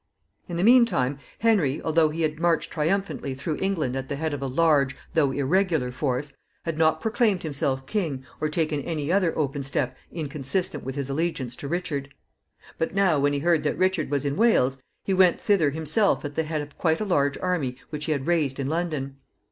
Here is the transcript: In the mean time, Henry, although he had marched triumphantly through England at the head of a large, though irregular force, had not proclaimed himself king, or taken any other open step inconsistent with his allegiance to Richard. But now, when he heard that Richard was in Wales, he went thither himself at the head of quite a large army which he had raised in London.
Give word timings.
In 0.47 0.57
the 0.57 0.63
mean 0.63 0.83
time, 0.87 1.19
Henry, 1.37 1.79
although 1.83 2.09
he 2.09 2.23
had 2.23 2.39
marched 2.39 2.71
triumphantly 2.71 3.35
through 3.35 3.57
England 3.61 3.95
at 3.95 4.09
the 4.09 4.15
head 4.15 4.33
of 4.33 4.41
a 4.41 4.47
large, 4.47 4.97
though 5.13 5.31
irregular 5.31 5.91
force, 5.91 6.33
had 6.65 6.75
not 6.75 7.01
proclaimed 7.01 7.43
himself 7.43 7.85
king, 7.85 8.25
or 8.39 8.49
taken 8.49 8.81
any 8.81 9.11
other 9.11 9.37
open 9.37 9.61
step 9.61 9.95
inconsistent 10.11 10.83
with 10.83 10.95
his 10.95 11.07
allegiance 11.11 11.55
to 11.57 11.67
Richard. 11.67 12.11
But 12.79 12.95
now, 12.95 13.19
when 13.19 13.33
he 13.33 13.37
heard 13.41 13.61
that 13.61 13.77
Richard 13.77 14.09
was 14.09 14.25
in 14.25 14.37
Wales, 14.37 14.81
he 15.03 15.13
went 15.13 15.39
thither 15.39 15.69
himself 15.69 16.25
at 16.25 16.33
the 16.33 16.45
head 16.45 16.61
of 16.61 16.79
quite 16.79 16.99
a 16.99 17.05
large 17.05 17.37
army 17.37 17.77
which 17.91 18.05
he 18.05 18.11
had 18.11 18.25
raised 18.25 18.59
in 18.59 18.65
London. 18.65 19.17